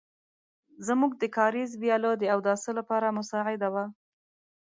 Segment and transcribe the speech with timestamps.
[0.87, 3.85] زموږ د کاریز وياله د اوداسه لپاره مساعده وه.